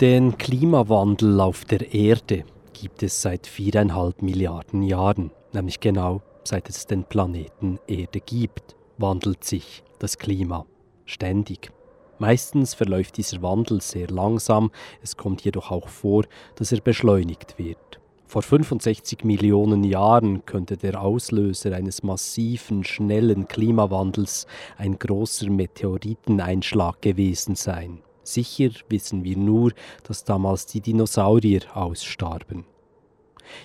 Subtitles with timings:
[0.00, 6.86] Den Klimawandel auf der Erde gibt es seit viereinhalb Milliarden Jahren, nämlich genau seit es
[6.86, 10.66] den Planeten Erde gibt, wandelt sich das Klima
[11.06, 11.72] ständig.
[12.18, 14.70] Meistens verläuft dieser Wandel sehr langsam,
[15.00, 16.24] es kommt jedoch auch vor,
[16.56, 17.98] dass er beschleunigt wird.
[18.26, 27.54] Vor 65 Millionen Jahren könnte der Auslöser eines massiven, schnellen Klimawandels ein großer Meteoriteneinschlag gewesen
[27.54, 28.02] sein.
[28.26, 29.72] Sicher wissen wir nur,
[30.02, 32.64] dass damals die Dinosaurier ausstarben.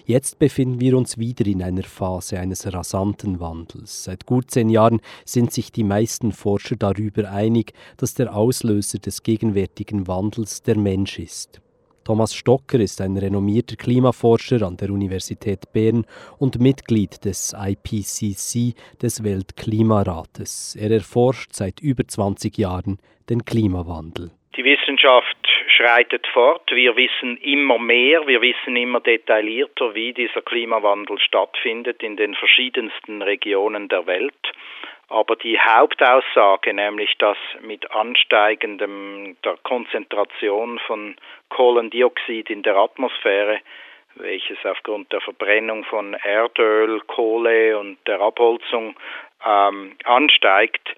[0.06, 4.04] Jetzt befinden wir uns wieder in einer Phase eines rasanten Wandels.
[4.04, 9.24] Seit gut zehn Jahren sind sich die meisten Forscher darüber einig, dass der Auslöser des
[9.24, 11.62] gegenwärtigen Wandels der Mensch ist.
[12.04, 16.06] Thomas Stocker ist ein renommierter Klimaforscher an der Universität Bern
[16.40, 20.76] und Mitglied des IPCC, des Weltklimarates.
[20.76, 22.98] Er erforscht seit über 20 Jahren
[23.30, 24.32] den Klimawandel.
[24.58, 26.70] Die Wissenschaft schreitet fort.
[26.72, 33.22] Wir wissen immer mehr, wir wissen immer detaillierter, wie dieser Klimawandel stattfindet in den verschiedensten
[33.22, 34.52] Regionen der Welt.
[35.08, 41.16] Aber die Hauptaussage, nämlich dass mit ansteigendem der Konzentration von
[41.48, 43.60] Kohlendioxid in der Atmosphäre,
[44.16, 48.98] welches aufgrund der Verbrennung von Erdöl, Kohle und der Abholzung
[49.46, 50.90] ähm, ansteigt,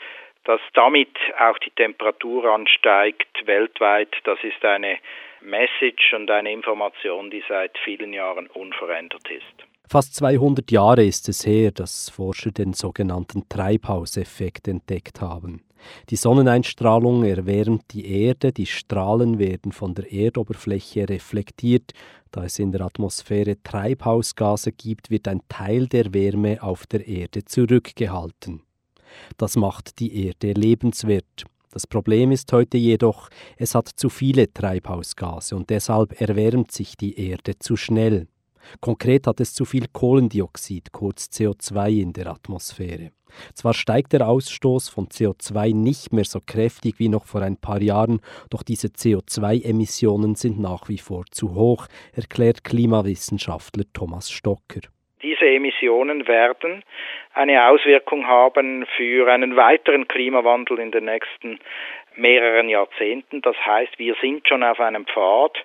[0.45, 4.97] dass damit auch die Temperatur ansteigt weltweit, das ist eine
[5.41, 9.67] Message und eine Information, die seit vielen Jahren unverändert ist.
[9.89, 15.63] Fast 200 Jahre ist es her, dass Forscher den sogenannten Treibhauseffekt entdeckt haben.
[16.09, 21.91] Die Sonneneinstrahlung erwärmt die Erde, die Strahlen werden von der Erdoberfläche reflektiert.
[22.31, 27.43] Da es in der Atmosphäre Treibhausgase gibt, wird ein Teil der Wärme auf der Erde
[27.43, 28.63] zurückgehalten.
[29.37, 31.45] Das macht die Erde lebenswert.
[31.71, 37.19] Das Problem ist heute jedoch, es hat zu viele Treibhausgase und deshalb erwärmt sich die
[37.19, 38.27] Erde zu schnell.
[38.79, 43.11] Konkret hat es zu viel Kohlendioxid, kurz CO2, in der Atmosphäre.
[43.55, 47.81] Zwar steigt der Ausstoß von CO2 nicht mehr so kräftig wie noch vor ein paar
[47.81, 54.81] Jahren, doch diese CO2-Emissionen sind nach wie vor zu hoch, erklärt Klimawissenschaftler Thomas Stocker.
[55.23, 56.83] Diese Emissionen werden
[57.33, 61.59] eine Auswirkung haben für einen weiteren Klimawandel in den nächsten
[62.15, 63.41] mehreren Jahrzehnten.
[63.41, 65.57] Das heißt, wir sind schon auf einem Pfad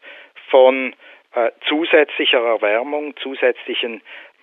[0.49, 0.95] von
[1.35, 4.01] äh, zusätzlicher Erwärmung, zusätzlichen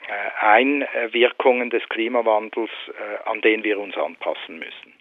[0.07, 4.94] äh, Einwirkungen des Klimawandels, äh, an denen wir uns anpassen müssen.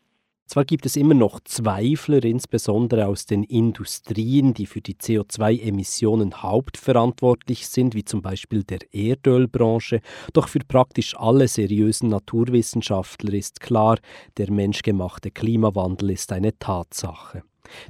[0.47, 7.67] Zwar gibt es immer noch Zweifler, insbesondere aus den Industrien, die für die CO2-Emissionen hauptverantwortlich
[7.67, 10.01] sind, wie zum Beispiel der Erdölbranche,
[10.35, 13.99] doch für praktisch alle seriösen Naturwissenschaftler ist klar,
[14.37, 17.43] der menschgemachte Klimawandel ist eine Tatsache.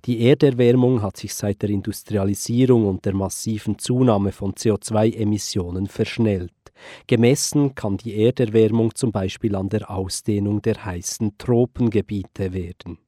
[0.05, 6.53] Die Erderwärmung hat sich seit der Industrialisierung und der massiven Zunahme von CO2-Emissionen verschnellt.
[7.07, 12.99] Gemessen kann die Erderwärmung zum Beispiel an der Ausdehnung der heißen Tropengebiete werden.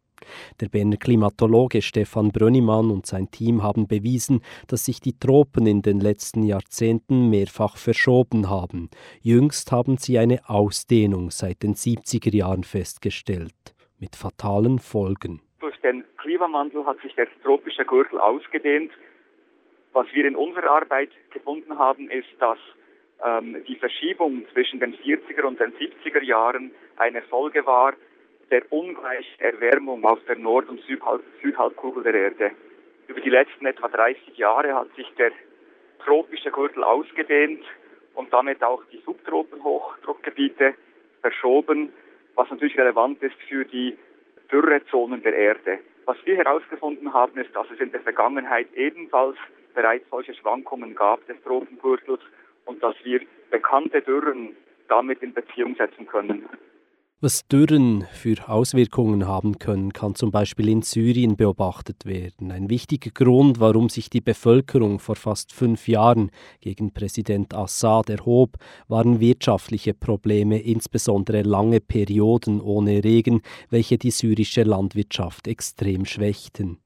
[0.61, 5.83] Der Berner Klimatologe Stefan Brönnimann und sein Team haben bewiesen, dass sich die Tropen in
[5.83, 8.91] den letzten Jahrzehnten mehrfach verschoben haben.
[9.21, 13.55] Jüngst haben sie eine Ausdehnung seit den 70er Jahren festgestellt,
[13.99, 15.43] mit fatalen Folgen.
[15.61, 18.91] Durch den Klimawandel hat sich der tropische Gürtel ausgedehnt.
[19.93, 22.59] Was wir in unserer Arbeit gefunden haben, ist, dass
[23.25, 27.95] ähm, die Verschiebung zwischen den 40er und den 70er Jahren eine Folge war
[28.51, 32.51] der ungleichen Erwärmung auf der Nord- und Südhalb Südhalbkugel der Erde.
[33.09, 35.33] Über die letzten etwa 30 Jahre hat sich der
[36.05, 37.65] tropische Gürtel ausgedehnt
[38.15, 40.75] und damit auch die Subtropenhochdruckgebiete
[41.21, 41.93] verschoben,
[42.35, 43.97] was natürlich relevant ist für die
[44.51, 45.79] Dürrezonen der Erde.
[46.05, 49.37] Was wir herausgefunden haben, ist, dass es in der Vergangenheit ebenfalls
[49.75, 52.21] bereits solche Schwankungen gab des Tropengürtels
[52.67, 53.21] und dass wir
[53.51, 54.55] bekannte Dürren
[54.89, 56.45] damit in Beziehung setzen können.
[57.23, 62.53] Was Dürren für Auswirkungen haben können, kann zum Beispiel in Syrien beobachtet werden.
[62.53, 66.31] Ein wichtiger Grund, warum sich die Bevölkerung vor fast fünf Jahren
[66.61, 73.41] gegen Präsident Assad erhob, waren wirtschaftliche Probleme, insbesondere lange Perioden ohne Regen,
[73.71, 76.81] welche die syrische Landwirtschaft extrem schwächten.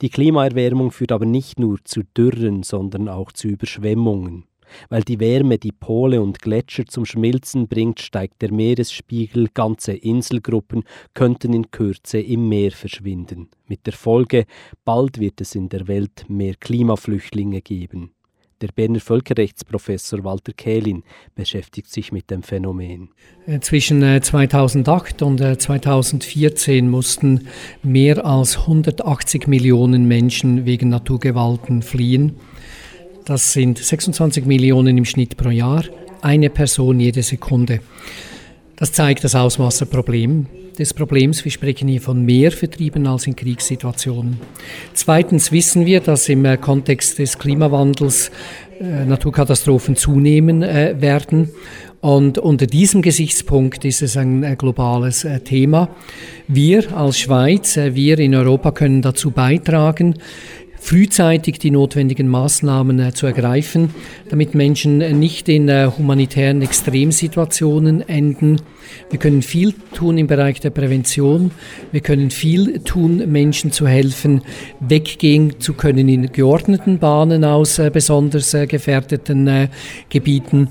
[0.00, 4.47] Die Klimaerwärmung führt aber nicht nur zu Dürren, sondern auch zu Überschwemmungen.
[4.88, 10.84] Weil die Wärme die Pole und Gletscher zum Schmilzen bringt, steigt der Meeresspiegel, ganze Inselgruppen
[11.14, 13.48] könnten in Kürze im Meer verschwinden.
[13.66, 14.46] Mit der Folge,
[14.84, 18.12] bald wird es in der Welt mehr Klimaflüchtlinge geben.
[18.60, 21.04] Der Berner Völkerrechtsprofessor Walter Kehlin
[21.36, 23.10] beschäftigt sich mit dem Phänomen.
[23.46, 27.46] Äh, zwischen 2008 äh, und 2014 äh, mussten
[27.84, 32.34] mehr als 180 Millionen Menschen wegen Naturgewalten fliehen.
[33.28, 35.84] Das sind 26 Millionen im Schnitt pro Jahr,
[36.22, 37.80] eine Person jede Sekunde.
[38.76, 39.84] Das zeigt das Ausmaß
[40.78, 41.44] des Problems.
[41.44, 44.40] Wir sprechen hier von mehr Vertrieben als in Kriegssituationen.
[44.94, 48.30] Zweitens wissen wir, dass im Kontext des Klimawandels
[48.80, 51.50] äh, Naturkatastrophen zunehmen äh, werden.
[52.00, 55.90] Und unter diesem Gesichtspunkt ist es ein äh, globales Thema.
[56.46, 60.14] Wir als Schweiz, wir in Europa können dazu beitragen,
[60.80, 63.90] frühzeitig die notwendigen Maßnahmen zu ergreifen,
[64.28, 68.60] damit Menschen nicht in humanitären Extremsituationen enden.
[69.10, 71.50] Wir können viel tun im Bereich der Prävention.
[71.92, 74.42] Wir können viel tun, Menschen zu helfen,
[74.80, 79.68] weggehen zu können in geordneten Bahnen aus besonders gefährdeten
[80.08, 80.68] Gebieten.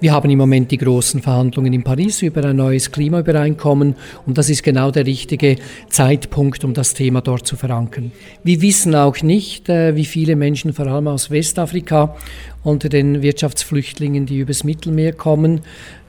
[0.00, 3.96] Wir haben im Moment die großen Verhandlungen in Paris über ein neues Klimaübereinkommen
[4.26, 5.56] und das ist genau der richtige
[5.88, 8.12] Zeitpunkt, um das Thema dort zu verankern.
[8.44, 12.14] Wir wissen auch nicht, äh, wie viele Menschen, vor allem aus Westafrika,
[12.62, 15.62] unter den Wirtschaftsflüchtlingen, die übers Mittelmeer kommen,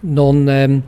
[0.03, 0.83] nun ähm,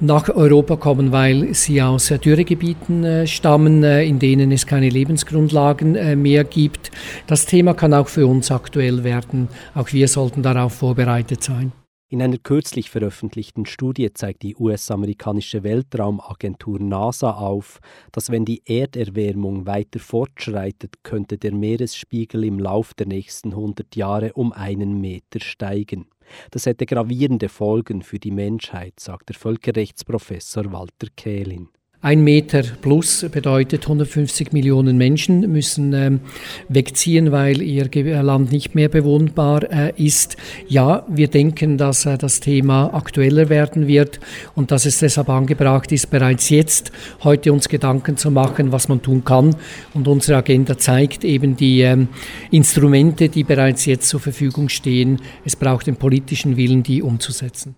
[0.00, 6.20] nach Europa kommen, weil sie aus äh, Dürregebieten äh, stammen, in denen es keine Lebensgrundlagen
[6.20, 6.90] mehr gibt.
[7.26, 9.48] Das Thema kann auch für uns aktuell werden.
[9.74, 11.72] Auch wir sollten darauf vorbereitet sein.
[12.08, 17.80] In einer kürzlich veröffentlichten Studie zeigt die US-amerikanische Weltraumagentur NASA auf,
[18.12, 24.34] dass wenn die Erderwärmung weiter fortschreitet, könnte der Meeresspiegel im Lauf der nächsten 100 Jahre
[24.34, 26.06] um einen Meter steigen.
[26.52, 31.70] Das hätte gravierende Folgen für die Menschheit, sagt der Völkerrechtsprofessor Walter Kehlin.
[32.02, 36.20] Ein Meter plus bedeutet 150 Millionen Menschen müssen ähm,
[36.68, 37.88] wegziehen, weil ihr
[38.22, 40.36] Land nicht mehr bewohnbar äh, ist.
[40.68, 44.20] Ja, wir denken, dass äh, das Thema aktueller werden wird
[44.54, 46.92] und dass es deshalb angebracht ist, bereits jetzt
[47.24, 49.56] heute uns Gedanken zu machen, was man tun kann.
[49.94, 52.08] Und unsere Agenda zeigt eben die ähm,
[52.50, 55.22] Instrumente, die bereits jetzt zur Verfügung stehen.
[55.46, 57.74] Es braucht den politischen Willen, die umzusetzen.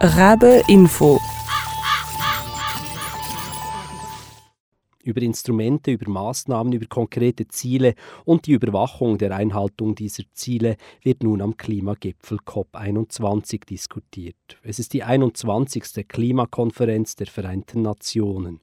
[0.00, 1.20] Rabe Info
[5.02, 7.94] über Instrumente, über Maßnahmen, über konkrete Ziele
[8.24, 14.36] und die Überwachung der Einhaltung dieser Ziele wird nun am Klimagipfel COP21 diskutiert.
[14.62, 16.06] Es ist die 21.
[16.08, 18.60] Klimakonferenz der Vereinten Nationen.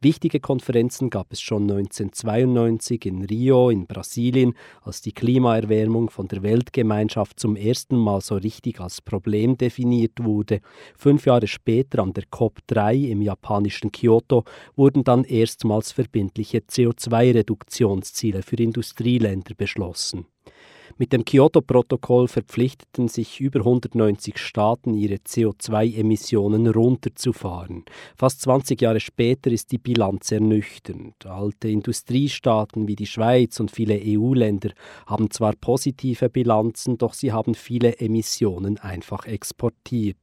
[0.00, 6.42] Wichtige Konferenzen gab es schon 1992 in Rio in Brasilien, als die Klimaerwärmung von der
[6.42, 10.60] Weltgemeinschaft zum ersten Mal so richtig als Problem definiert wurde.
[10.96, 14.44] Fünf Jahre später an der COP3 im japanischen Kyoto
[14.76, 20.26] wurden dann erstmals verbindliche CO2-Reduktionsziele für Industrieländer beschlossen.
[20.98, 27.84] Mit dem Kyoto-Protokoll verpflichteten sich über 190 Staaten, ihre CO2-Emissionen runterzufahren.
[28.16, 31.26] Fast 20 Jahre später ist die Bilanz ernüchternd.
[31.26, 34.70] Alte Industriestaaten wie die Schweiz und viele EU-Länder
[35.06, 40.18] haben zwar positive Bilanzen, doch sie haben viele Emissionen einfach exportiert.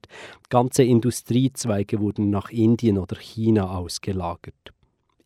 [0.50, 4.74] Ganze Industriezweige wurden nach Indien oder China ausgelagert.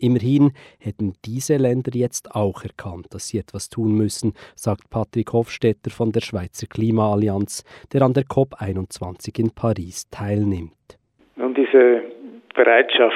[0.03, 5.91] Immerhin hätten diese Länder jetzt auch erkannt, dass sie etwas tun müssen, sagt Patrick Hofstetter
[5.91, 10.73] von der Schweizer Klimaallianz, der an der COP21 in Paris teilnimmt.
[11.37, 12.01] Nun, diese
[12.53, 13.15] Bereitschaft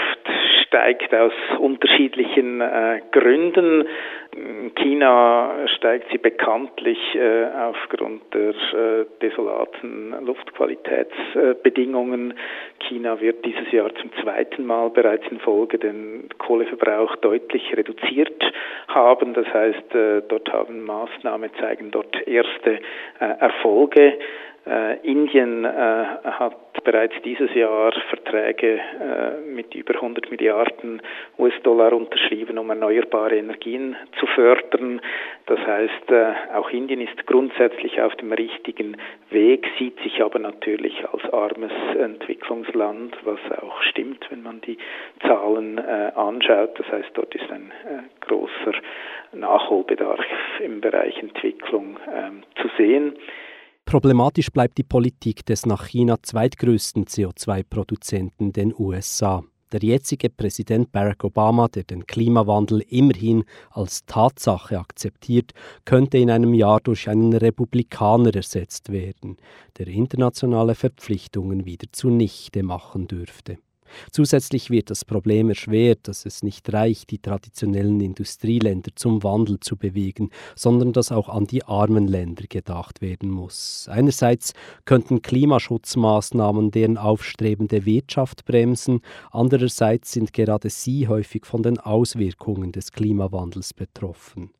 [0.67, 3.85] steigt aus unterschiedlichen äh, Gründen.
[4.35, 12.33] In China steigt sie bekanntlich äh, aufgrund der äh, desolaten Luftqualitätsbedingungen.
[12.87, 18.43] China wird dieses Jahr zum zweiten Mal bereits in Folge den Kohleverbrauch deutlich reduziert
[18.89, 19.33] haben.
[19.33, 22.79] Das heißt, äh, dort haben Maßnahmen zeigen dort erste
[23.19, 24.19] äh, Erfolge.
[24.67, 31.01] Äh, Indien äh, hat bereits dieses Jahr Verträge äh, mit über 100 Milliarden
[31.37, 35.01] US-Dollar unterschrieben, um erneuerbare Energien zu fördern.
[35.45, 38.97] Das heißt, äh, auch Indien ist grundsätzlich auf dem richtigen
[39.29, 44.77] Weg, sieht sich aber natürlich als armes Entwicklungsland, was auch stimmt, wenn man die
[45.21, 46.77] Zahlen äh, anschaut.
[46.77, 48.73] Das heißt, dort ist ein äh, großer
[49.31, 50.25] Nachholbedarf
[50.59, 53.13] im Bereich Entwicklung ähm, zu sehen.
[53.87, 59.45] Problematisch bleibt die Politik des nach China zweitgrößten CO2-Produzenten, den USA.
[59.71, 65.53] Der jetzige Präsident Barack Obama, der den Klimawandel immerhin als Tatsache akzeptiert,
[65.85, 69.37] könnte in einem Jahr durch einen Republikaner ersetzt werden,
[69.77, 73.57] der internationale Verpflichtungen wieder zunichte machen dürfte.
[74.11, 79.77] Zusätzlich wird das Problem erschwert, dass es nicht reicht, die traditionellen Industrieländer zum Wandel zu
[79.77, 83.87] bewegen, sondern dass auch an die armen Länder gedacht werden muss.
[83.89, 84.53] Einerseits
[84.85, 89.01] könnten Klimaschutzmaßnahmen deren aufstrebende Wirtschaft bremsen,
[89.31, 94.51] andererseits sind gerade sie häufig von den Auswirkungen des Klimawandels betroffen.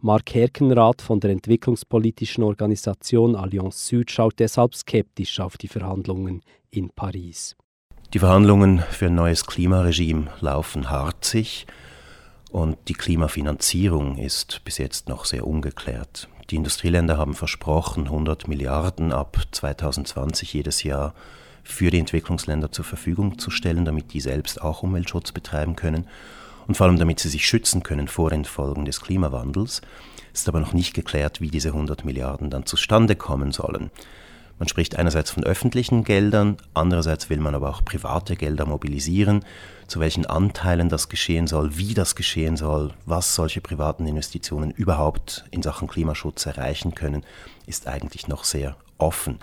[0.00, 6.90] Mark Herkenrath von der entwicklungspolitischen Organisation Allianz Süd schaut deshalb skeptisch auf die Verhandlungen in
[6.90, 7.56] Paris.
[8.14, 11.66] Die Verhandlungen für ein neues Klimaregime laufen harzig
[12.50, 16.28] und die Klimafinanzierung ist bis jetzt noch sehr ungeklärt.
[16.50, 21.14] Die Industrieländer haben versprochen, 100 Milliarden ab 2020 jedes Jahr
[21.64, 26.06] für die Entwicklungsländer zur Verfügung zu stellen, damit die selbst auch Umweltschutz betreiben können
[26.68, 29.82] und vor allem damit sie sich schützen können vor den Folgen des Klimawandels.
[30.32, 33.90] Es ist aber noch nicht geklärt, wie diese 100 Milliarden dann zustande kommen sollen.
[34.58, 39.44] Man spricht einerseits von öffentlichen Geldern, andererseits will man aber auch private Gelder mobilisieren.
[39.86, 45.44] Zu welchen Anteilen das geschehen soll, wie das geschehen soll, was solche privaten Investitionen überhaupt
[45.50, 47.22] in Sachen Klimaschutz erreichen können,
[47.66, 49.38] ist eigentlich noch sehr offen.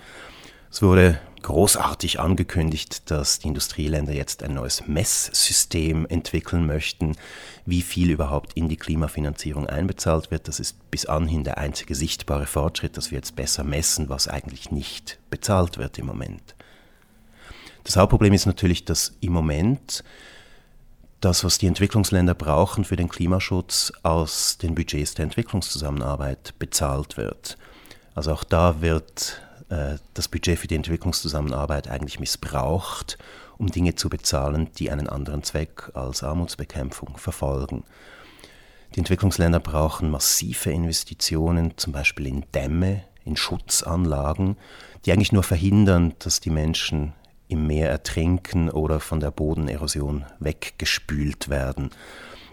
[0.71, 7.15] Es wurde großartig angekündigt, dass die Industrieländer jetzt ein neues Messsystem entwickeln möchten,
[7.65, 10.47] wie viel überhaupt in die Klimafinanzierung einbezahlt wird.
[10.47, 14.71] Das ist bis anhin der einzige sichtbare Fortschritt, dass wir jetzt besser messen, was eigentlich
[14.71, 16.55] nicht bezahlt wird im Moment.
[17.83, 20.03] Das Hauptproblem ist natürlich, dass im Moment
[21.19, 27.57] das, was die Entwicklungsländer brauchen für den Klimaschutz, aus den Budgets der Entwicklungszusammenarbeit bezahlt wird.
[28.15, 29.41] Also auch da wird
[30.13, 33.17] das Budget für die Entwicklungszusammenarbeit eigentlich missbraucht,
[33.57, 37.83] um Dinge zu bezahlen, die einen anderen Zweck als Armutsbekämpfung verfolgen.
[38.95, 44.57] Die Entwicklungsländer brauchen massive Investitionen, zum Beispiel in Dämme, in Schutzanlagen,
[45.05, 47.13] die eigentlich nur verhindern, dass die Menschen
[47.47, 51.89] im Meer ertrinken oder von der Bodenerosion weggespült werden.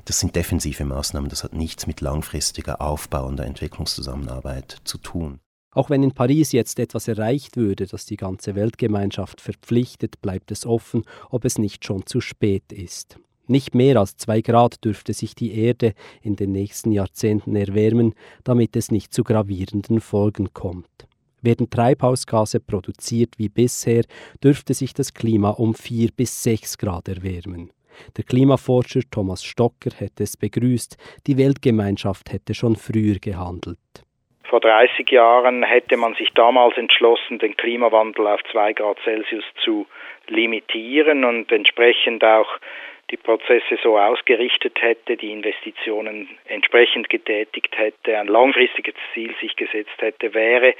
[0.06, 5.40] Das sind defensive Maßnahmen, das hat nichts mit langfristiger aufbauender Entwicklungszusammenarbeit zu tun.
[5.72, 10.66] Auch wenn in Paris jetzt etwas erreicht würde, das die ganze Weltgemeinschaft verpflichtet, bleibt es
[10.66, 13.18] offen, ob es nicht schon zu spät ist.
[13.46, 18.76] Nicht mehr als zwei Grad dürfte sich die Erde in den nächsten Jahrzehnten erwärmen, damit
[18.76, 20.86] es nicht zu gravierenden Folgen kommt.
[21.42, 24.04] Werden Treibhausgase produziert wie bisher,
[24.42, 27.70] dürfte sich das Klima um vier bis sechs Grad erwärmen.
[28.16, 30.96] Der Klimaforscher Thomas Stocker hätte es begrüßt,
[31.26, 33.78] die Weltgemeinschaft hätte schon früher gehandelt.
[34.50, 39.86] Vor 30 Jahren hätte man sich damals entschlossen, den Klimawandel auf 2 Grad Celsius zu
[40.26, 42.58] limitieren und entsprechend auch
[43.12, 50.00] die Prozesse so ausgerichtet hätte, die Investitionen entsprechend getätigt hätte, ein langfristiges Ziel sich gesetzt
[50.00, 50.74] hätte, wäre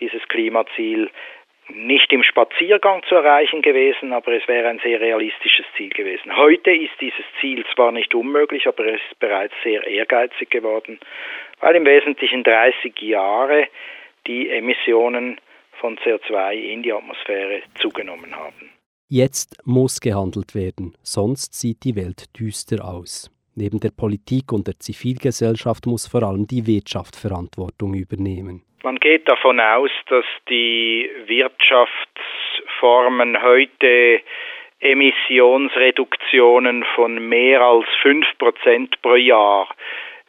[0.00, 1.10] dieses Klimaziel
[1.68, 6.36] nicht im Spaziergang zu erreichen gewesen, aber es wäre ein sehr realistisches Ziel gewesen.
[6.36, 10.98] Heute ist dieses Ziel zwar nicht unmöglich, aber es ist bereits sehr ehrgeizig geworden
[11.60, 13.68] weil im Wesentlichen 30 Jahre
[14.26, 15.40] die Emissionen
[15.80, 18.70] von CO2 in die Atmosphäre zugenommen haben.
[19.08, 23.30] Jetzt muss gehandelt werden, sonst sieht die Welt düster aus.
[23.56, 28.62] Neben der Politik und der Zivilgesellschaft muss vor allem die Wirtschaft Verantwortung übernehmen.
[28.84, 34.20] Man geht davon aus, dass die Wirtschaftsformen heute
[34.78, 39.68] Emissionsreduktionen von mehr als 5% pro Jahr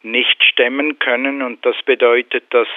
[0.03, 1.41] nicht stemmen können.
[1.41, 2.67] Und das bedeutet, dass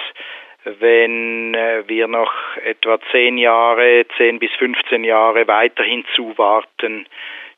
[0.79, 2.31] wenn äh, wir noch
[2.63, 7.05] etwa zehn Jahre, zehn bis 15 Jahre weiterhin zuwarten,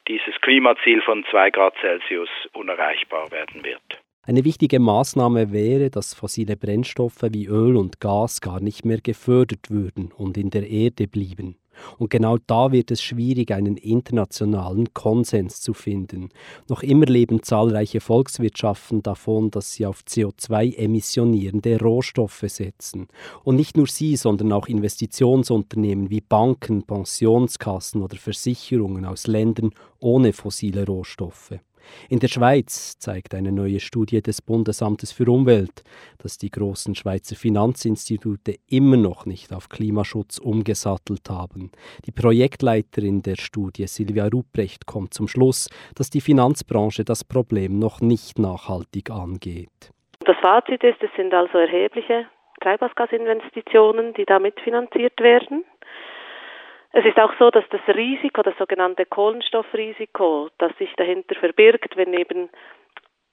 [0.07, 3.81] dieses Klimaziel von zwei Grad Celsius unerreichbar werden wird.
[4.25, 9.69] Eine wichtige Maßnahme wäre, dass fossile Brennstoffe wie Öl und Gas gar nicht mehr gefördert
[9.69, 11.57] würden und in der Erde blieben.
[11.97, 16.29] Und genau da wird es schwierig, einen internationalen Konsens zu finden.
[16.67, 23.07] Noch immer leben zahlreiche Volkswirtschaften davon, dass sie auf CO2-emissionierende Rohstoffe setzen.
[23.43, 30.33] Und nicht nur sie, sondern auch Investitionsunternehmen wie Banken, Pensionskassen oder Versicherungen aus Ländern ohne
[30.33, 31.53] fossile Rohstoffe.
[32.09, 35.83] In der Schweiz zeigt eine neue Studie des Bundesamtes für Umwelt,
[36.17, 41.71] dass die großen Schweizer Finanzinstitute immer noch nicht auf Klimaschutz umgesattelt haben.
[42.05, 48.01] Die Projektleiterin der Studie, Silvia Ruprecht, kommt zum Schluss, dass die Finanzbranche das Problem noch
[48.01, 49.91] nicht nachhaltig angeht.
[50.25, 52.25] Das Fazit ist, es sind also erhebliche
[52.61, 55.63] Treibhausgasinvestitionen, die da mitfinanziert werden.
[56.93, 62.13] Es ist auch so, dass das Risiko, das sogenannte Kohlenstoffrisiko, das sich dahinter verbirgt, wenn
[62.13, 62.49] eben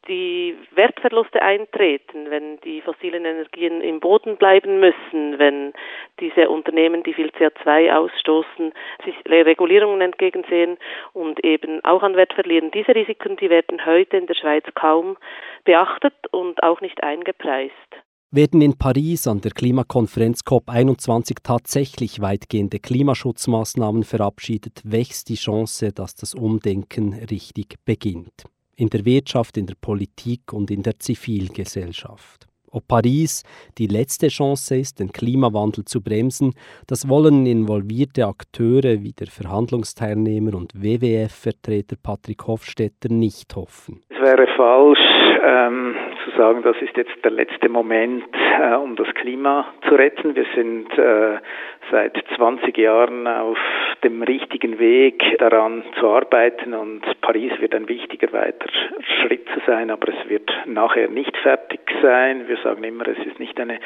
[0.08, 5.72] die Wertverluste eintreten, wenn die fossilen Energien im Boden bleiben müssen, wenn
[6.20, 8.72] diese Unternehmen, die viel CO2 ausstoßen,
[9.04, 10.78] sich Regulierungen entgegensehen
[11.12, 12.70] und eben auch an Wert verlieren.
[12.70, 15.16] Diese Risiken, die werden heute in der Schweiz kaum
[15.64, 17.72] beachtet und auch nicht eingepreist.
[18.34, 26.16] Werden in Paris an der Klimakonferenz COP21 tatsächlich weitgehende Klimaschutzmaßnahmen verabschiedet, wächst die Chance, dass
[26.16, 28.42] das Umdenken richtig beginnt
[28.74, 32.48] in der Wirtschaft, in der Politik und in der Zivilgesellschaft.
[32.74, 33.44] Ob Paris
[33.78, 36.54] die letzte Chance ist, den Klimawandel zu bremsen,
[36.88, 44.02] das wollen involvierte Akteure wie der Verhandlungsteilnehmer und WWF-Vertreter Patrick Hofstetter nicht hoffen.
[44.08, 44.98] Es wäre falsch,
[45.44, 48.24] ähm, zu sagen, das ist jetzt der letzte Moment,
[48.60, 50.34] äh, um das Klima zu retten.
[50.34, 51.38] Wir sind äh,
[51.90, 53.58] seit 20 Jahren auf
[54.02, 58.70] dem richtigen Weg daran zu arbeiten und Paris wird ein wichtiger weiterer
[59.20, 62.46] Schritt zu sein, aber es wird nachher nicht fertig sein.
[62.48, 63.78] Wir sagen immer, es ist nicht eine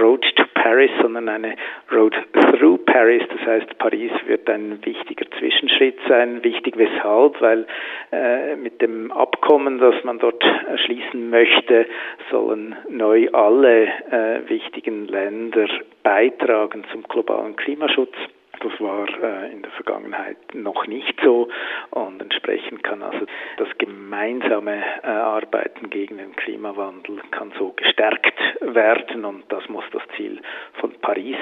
[0.00, 1.54] Road to Paris, sondern eine
[1.92, 3.22] Road through Paris.
[3.30, 6.42] Das heißt, Paris wird ein wichtiger Zwischenschritt sein.
[6.42, 7.40] Wichtig weshalb?
[7.40, 7.66] Weil
[8.12, 10.44] äh, mit dem Abkommen, das man dort
[10.84, 11.86] schließen möchte,
[12.30, 15.68] sollen neu alle äh, wichtigen Länder
[16.02, 18.14] beitragen zum globalen Klimaschutz.
[18.60, 21.48] Das war äh, in der Vergangenheit noch nicht so
[21.90, 23.24] und entsprechend kann also
[23.56, 30.02] das gemeinsame äh, Arbeiten gegen den Klimawandel kann so gestärkt werden und das muss das
[30.16, 30.40] Ziel
[30.80, 31.36] von Paris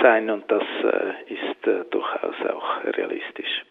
[0.00, 3.64] sein und das äh, ist durchaus auch realistisch.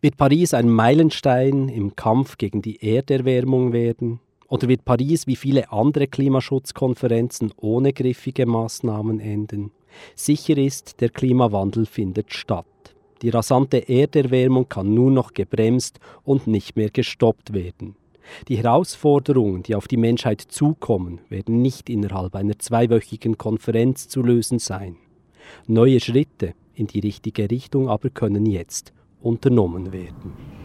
[0.00, 4.18] Wird Paris ein Meilenstein im Kampf gegen die Erderwärmung werden?
[4.48, 9.70] Oder wird Paris wie viele andere Klimaschutzkonferenzen ohne griffige Maßnahmen enden?
[10.14, 12.66] Sicher ist, der Klimawandel findet statt.
[13.22, 17.94] Die rasante Erderwärmung kann nur noch gebremst und nicht mehr gestoppt werden.
[18.48, 24.58] Die Herausforderungen, die auf die Menschheit zukommen, werden nicht innerhalb einer zweiwöchigen Konferenz zu lösen
[24.58, 24.96] sein.
[25.66, 30.61] Neue Schritte in die richtige Richtung aber können jetzt unternommen werden.